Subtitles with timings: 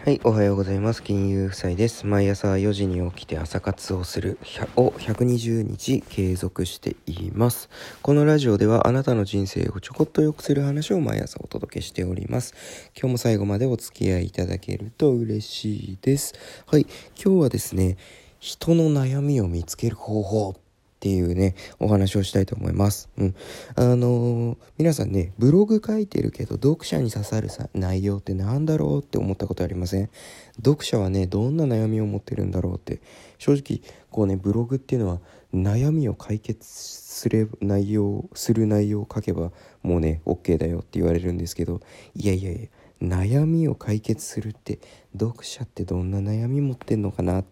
[0.00, 1.02] はい、おはようございます。
[1.02, 2.06] 金融夫妻です。
[2.06, 4.38] 毎朝4時に起きて朝活をする
[4.76, 7.68] を120日継続しています。
[8.00, 12.54] このラジオではあなたの人生をちょこっと良くする話を毎朝お届けしております。
[12.98, 16.32] 今日も最後までお付き合いいただけると嬉しいです。
[16.66, 16.86] はい、
[17.22, 17.98] 今日はですね、
[18.38, 20.54] 人の悩みを見つける方法
[20.98, 23.08] っていうね、お話をしたいと思います。
[23.18, 23.34] うん。
[23.76, 30.10] あのー皆さんね、ブログ書いてるけど、読者に刺さるさ内容ってなんだろうって思ったことありません？
[30.56, 33.00] 読者はね、どんな悩みを持ってるんだろうって。
[33.38, 35.20] 正直、こうね、ブログっていうのは、
[35.54, 39.52] 悩みを解決すれ内容、する内容を書けば、
[39.84, 41.80] もうね、OK だよって言われるんですけど、
[42.16, 42.68] いやいやいや、
[43.00, 44.80] 悩みを解決するって、
[45.16, 47.48] 読者ってどんな悩み持ってんのかなって。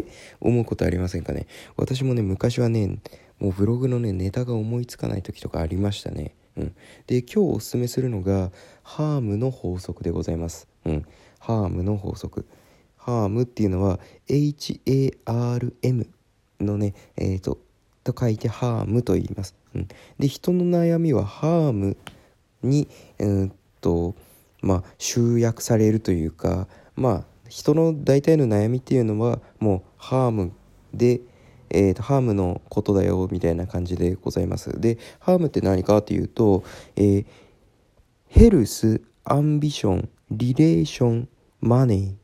[0.00, 0.06] って
[0.40, 1.46] 思うことありませんかね？
[1.76, 2.98] 私もね昔はね
[3.38, 6.34] もうブログのねネタが思いつかない時とかありましたね。
[6.56, 6.74] うん。
[7.06, 8.50] で今日おすすめするのが
[8.82, 10.68] ハームの法則でございます。
[10.86, 11.04] うん。
[11.38, 12.46] ハームの法則。
[12.96, 16.06] ハームっていうのは HARM
[16.60, 17.58] のねえー、と
[18.04, 21.96] と書いてハームと言います、うん、で人の悩みはハーム
[22.62, 24.14] にうんと
[24.60, 30.52] まあ集約されるというかまあ人の大体の悩みっていうのはもうハーム
[30.94, 31.20] で、
[31.68, 34.80] えーとハームのことだよみたいな感じでございます。
[34.80, 36.64] でハームって何かっていうと、
[36.96, 37.26] えー
[38.28, 42.14] Health Ambition Relation Money っ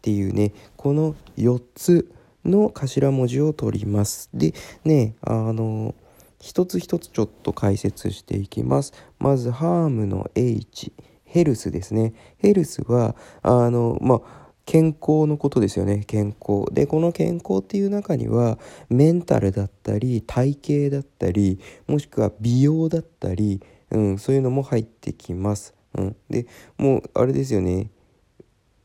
[0.00, 2.10] ていうねこの4つ
[2.46, 4.30] の頭文字を取ります。
[4.32, 5.94] でねあの
[6.40, 8.94] 一つ一つちょっと解説していきます。
[9.18, 10.94] まずハームの H
[11.34, 12.14] ヘルスですね。
[12.38, 16.04] ヘルスはあのまあ健康のことですよね。
[16.06, 16.72] 健康。
[16.72, 18.56] でこの健康っていう中には
[18.88, 26.46] メンタルだったり体型だったりもしくは美容だったり、うん、そういうのも入ってきます、うん、で
[26.78, 27.90] もうあれですよね。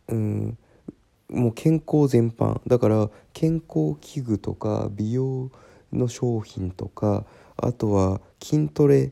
[0.08, 0.58] うん。
[1.30, 2.61] もう健康全般。
[2.66, 5.52] だから健康器具とか美容
[5.94, 7.27] の商品とか
[7.58, 9.11] あとは筋トレ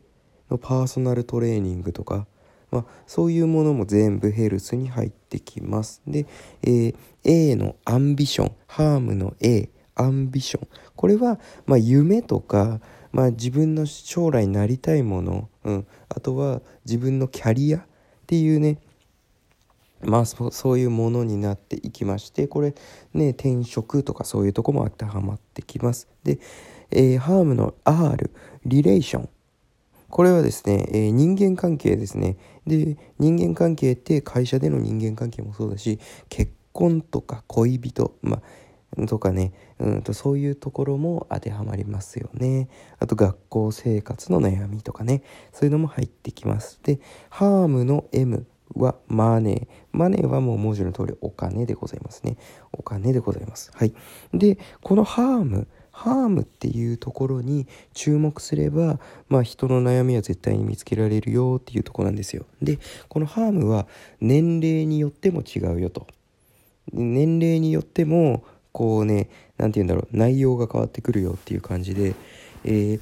[0.49, 2.25] のパーソナルトレーニングとか、
[2.71, 6.01] まあ、そういうものも全部ヘルスに入ってきます。
[6.07, 6.25] で、
[6.63, 6.95] えー
[7.29, 10.67] A の Ambition HARM の A Ambition。
[10.95, 12.79] これは、まあ、夢とか、
[13.11, 17.85] まあ、自分の将来になりたいもの、うん、あとは自分のキャリアっ
[18.27, 18.79] ていうね
[20.01, 22.75] まあそそういうものになっていきましてこれ
[23.13, 26.07] ね転職とかそういうとこも当てはまってきます。
[26.23, 26.39] で、
[26.91, 28.31] えーハームの R
[28.65, 29.29] リレーション。
[30.09, 38.41] これはですね、えー人間関係ですねで人間関係って会社での人間関係もそうだし結婚とか恋人まあ
[39.07, 42.69] とかね、うんとそういうところも当てはまりますよね。
[42.99, 46.79] あと学校生活の悩みとかね、そういうのも入ってきます。
[46.83, 49.67] で、ハームの M はマネー。
[49.91, 52.37] マネーはもう文字の通りお金でございますね。
[52.71, 53.71] お金でございます。
[53.73, 53.93] はい。
[54.33, 58.99] で、このハーム、ハームっていうところに注目すれば、
[59.29, 62.45] まあ人の悩みは絶対に見つけられるよっていうところなんですよ。
[62.61, 63.87] で、このハームは
[64.21, 66.07] 年齢によっても違うよと。
[66.93, 72.15] 年齢によってもこうね何て言うんだろう内容が変わってくるよっていう感じで、
[72.63, 73.01] えー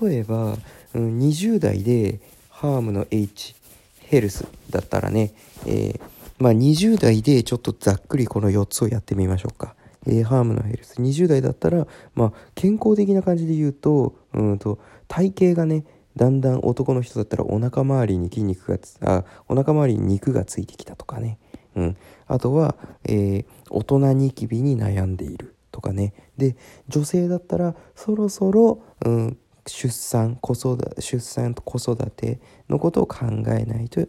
[0.00, 0.56] 例えば、
[0.94, 3.54] うん、20代でハームの H
[4.00, 5.34] ヘルスだったらね、
[5.66, 6.00] えー
[6.38, 9.74] まあ、20代でちょっとざっくりこの4つをやってみましょうか。
[10.06, 14.78] えーハームのヘルス20代だったら、まあ、健康的な感じで言うとうんと
[15.08, 15.84] 体型がね
[16.16, 21.38] だんだん男の人だったらお腹周りに筋肉がつあお腹周りに肉がついてきたとかね、
[21.74, 26.14] うん、あとは、えー大人ニキビに悩んでいるとかね。
[26.36, 26.56] で
[26.88, 32.38] 女性だったらそろそろ、うん、出産子育て出産と子育て
[32.68, 34.00] のことを考えないと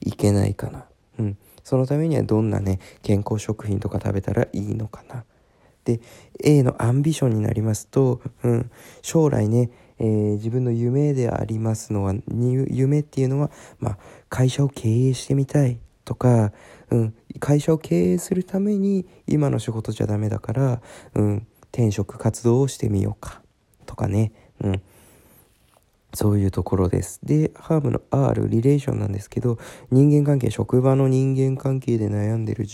[0.00, 0.86] いけないかな、
[1.20, 5.24] うん、そのためにはどんなね健康食品とか食べたらいいのかな。
[5.84, 6.00] で
[6.42, 8.70] A のアンビションになりますと、うん、
[9.02, 13.98] 将来ね、えー自分の夢でありますのは夢っていうのは、まあ、
[14.28, 16.52] 会社を経営してみたいとか、
[16.90, 20.82] うん、会社を経営するために今の仕事じゃダメだから、
[21.14, 23.42] うん、転職活動をしてみようか
[23.86, 24.82] とかね、うん、
[26.14, 27.20] そういうところです。
[27.22, 29.58] で、ハーブの R、リレーションなんですけど、
[29.90, 32.66] 人間関係、職場の人間関係で悩んでる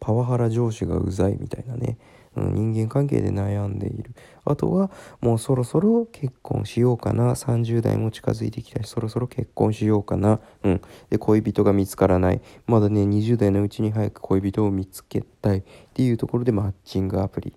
[0.00, 1.98] パワハラ上司がうざいみたいなね、
[2.38, 4.14] うん、人間関係で悩んでいる。
[4.44, 4.90] あとは、
[5.20, 7.34] もうそろそろ結婚しようかな。
[7.34, 10.40] 30代も近づいてきたし、そろそろ結婚しようかな。
[10.62, 10.80] うん。
[11.10, 12.40] で、恋人が見つからない。
[12.66, 15.62] まだね、20代のうちに早く恋人を見つけたいっ
[15.92, 17.54] ていうところでマッチングアプリ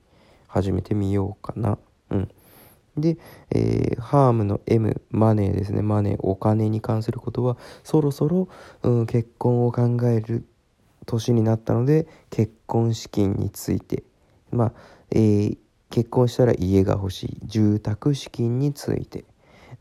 [0.48, 1.78] 始めてみようかな。
[2.10, 2.30] うん。
[2.98, 3.18] で、
[3.52, 8.50] えーハームの M マネーですねマネーお金に関することはそろそろ、
[8.84, 10.46] うん、結婚を考える
[11.06, 14.04] 年になったので結婚資金について
[14.52, 14.74] まあ、
[15.12, 15.58] えー、
[15.90, 19.26] 結婚したら家が欲しい住宅資金について。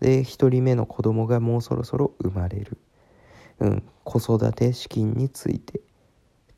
[0.00, 2.78] で1人目の子供がもうそろそろ生まれる、
[3.58, 5.78] うん、子育て資金について。
[5.78, 5.82] っ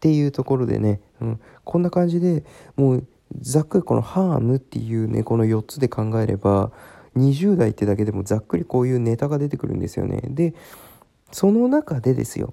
[0.03, 2.45] ていうところでね、うん、こんな感じで
[2.75, 3.07] もう
[3.41, 6.73] ざっくりこのハームっていうねこの4つで考えれば
[7.17, 10.21] 20代ってだけでもざっくりこういうネタが出てくるんですよね。
[10.25, 10.55] で
[11.31, 12.53] その中でですよ。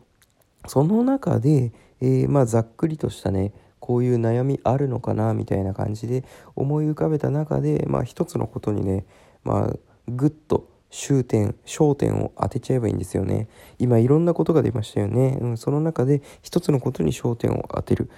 [0.67, 1.71] その中で、
[2.01, 6.23] えー、まあざっくりとしたねこういう悩みあるのかなみたいな感じで
[6.55, 9.05] 思い浮かべた中でまあ一つのことにね
[9.43, 9.75] まあ
[10.07, 13.47] ぐっと終点焦点を当てちゃえばいいんですよね。
[13.77, 18.09] 今いろんなことが出ましたよね、うん、その中で一つのことに焦点を当てる。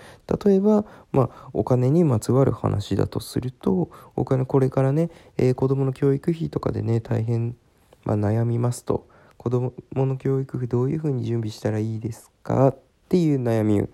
[0.45, 7.57] 例えば、まあ、お金にまつわる話だとするとお金これからね、えー、子供の教育費とかでね大変、
[8.05, 9.07] まあ、悩みますと
[9.37, 12.79] 子供の教育費どういうふうに準備したらいいですかっ
[13.09, 13.85] ていう悩み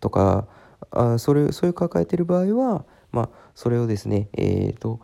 [0.00, 0.46] とか
[0.90, 5.00] あそれそれを抱えてる場合はまあそれをですねえっ、ー、と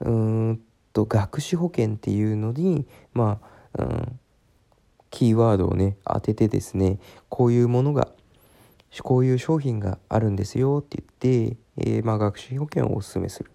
[0.00, 0.60] うん
[0.92, 3.40] と学資保険っていうのにま
[3.78, 4.20] あ、うん、
[5.10, 6.98] キーワードをね当ててですね
[7.28, 8.08] こういうものが
[9.02, 13.50] こういう商品があるんですよって言って、えー、まあ、学資保険をおすすめする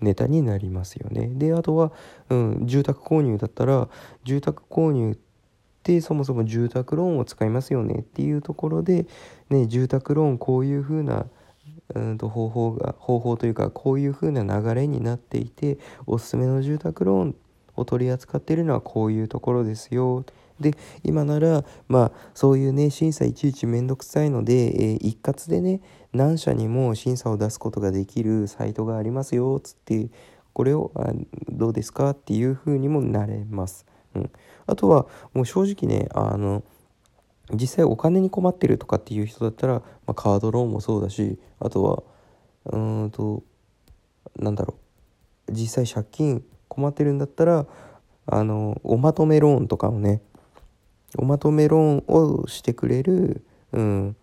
[0.00, 1.28] ネタになりますよね。
[1.32, 1.92] であとは、
[2.28, 3.88] うん、住宅購入だったら
[4.24, 5.18] 住宅購入
[5.86, 9.06] ってそもそも住宅ローンを使いますよねっていうところで、
[9.50, 11.26] ね、住宅ローンこういうふうな
[11.94, 17.36] うんと方法が方法というかこういう風な流れになっていておすすめの住宅ローン
[17.76, 20.24] を取り扱っているのはこういうところですよ
[20.58, 20.72] で
[21.04, 25.80] 今ならまあそういうね審査いちいちめんどくさいので、えー、一括でね
[26.12, 30.08] 何社にも審査を出すことができるサイトがありますよっつって
[30.52, 31.12] これをあ
[31.48, 33.86] どうですかっていう風にもなれます。
[34.16, 34.30] うん、
[34.66, 36.62] あとはもう正直ねあの
[37.52, 42.02] 実際お金に困ってるとかっていう人だったら、まあ、カードローンもそうだしあとは
[42.72, 43.42] うんと
[44.38, 44.74] なんだろ
[45.48, 45.52] う。
[45.52, 47.66] 実際借金困ってるんだったら
[48.26, 50.20] あのおまとめローンとかをね
[51.16, 54.16] おまとめローンをしてくれる、うん、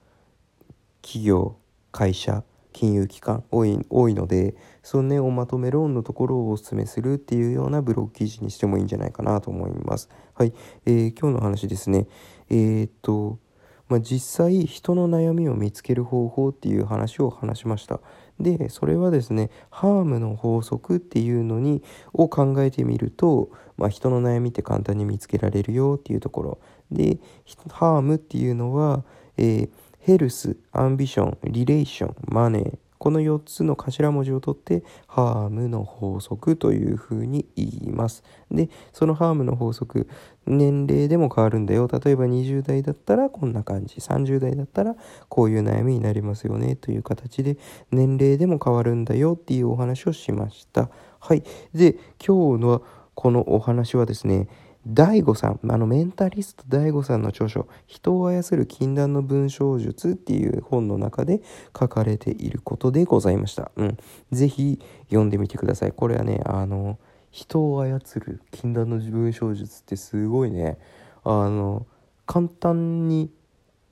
[1.01, 1.55] 企業
[1.91, 2.43] 会社
[2.73, 10.09] 金融機関多い多いのでそのねおまとめローンのところをお勧めするっていうようなブログ記事にしてもいいんじゃないかなと思います。
[10.33, 10.53] はい、
[10.85, 12.07] えー、今日の話ですね
[12.49, 13.39] えー、っと、
[13.87, 18.01] まあ、実際人の悩みを見つける方法っていう話を話しました。
[18.39, 21.83] でそれはですねハームの法則っていうのに
[22.13, 26.59] を考えてみると、まあ、人の悩みって簡単に見つけられるよっていうところ
[26.91, 27.19] で
[27.69, 29.03] HARM っていうのは、
[29.37, 29.69] えー、
[30.05, 38.23] Health Ambition Relation Money この4つの頭文字を取って HARM の法則というふうに言います。
[38.49, 40.07] で、その HARM の法則、
[40.45, 41.89] 年齢でも変わるんだよ。
[41.91, 44.95] 例えば20代だったらこんな感じ、30代だったら
[45.27, 47.57] こういう悩みになりますよねという形で
[47.91, 50.89] 年齢でも変わるんだよっていうお話をしました。
[51.19, 51.43] はい。
[51.73, 52.83] で、今日の
[53.15, 54.47] このお話はですね、
[54.85, 61.41] 大悟さん、あのメンタリスト大悟さんの著書「人を操る禁断の文章術」っていう本の中で
[61.77, 63.71] 書かれていることでございました。
[63.77, 63.97] うん。
[64.31, 65.93] ぜひ読んでみてください。
[65.93, 66.99] これはね、あの、
[67.31, 70.77] 人を操る禁断の文章術ってすごいね、
[71.23, 71.85] あの、
[72.25, 73.31] 簡単に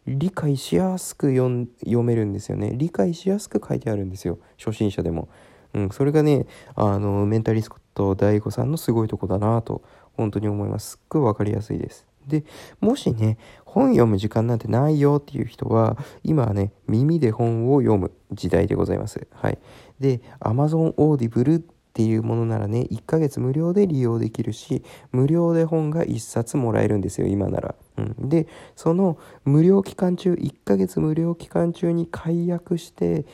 [0.07, 2.73] 理解しやすく読めるんですよね。
[2.75, 4.39] 理解しやすく書いてあるんですよ。
[4.57, 5.29] 初心者でも。
[5.73, 9.83] うん、それがね、あの、メンタリスト大悟さんのすごいとこだなと
[10.17, 10.91] 本当に思います。
[10.91, 12.05] すっごい分かりやすいです。
[12.27, 12.43] で、
[12.79, 19.27] もしね、本読む時間なんてないよっていう人は、今はね、耳で本を読む時代でございます。
[19.31, 19.57] はい。
[19.99, 21.63] で、Amazon Audible っ
[21.93, 27.75] ていうものならね、1ヶ月無料で利用できるし、無料で本が1冊もらえるんですよ、今なら。
[27.97, 33.25] うん、で、その無料期間中、1ヶ月無料期間中に解約して、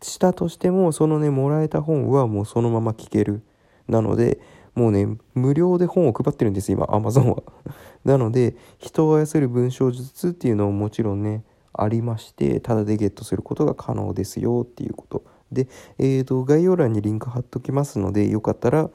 [0.00, 3.42] したとしても、そのね、もらえた本はもうそのまま聞ける。
[3.88, 4.40] なので、
[4.74, 7.42] もうね、無料で本を配ってるんです、今、Amazon は。
[8.04, 15.24] なので、人を操る文章術っていうのももちろんね、ありまして、ただでゲットすることが可能ですよっていうこと。
[15.50, 18.90] で、えーと、概要欄にリンク貼っときますので、よかったら、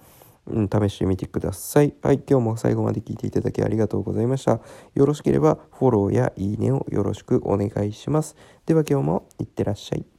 [0.47, 1.93] うん、試してみてください。
[2.01, 4.61] はい、今日も最後まで聞いていただきありがとうございました。
[4.95, 8.35] よろしければフォローやいいねをよろしくお願いします。
[8.65, 10.16] では今日もいってらっしゃい。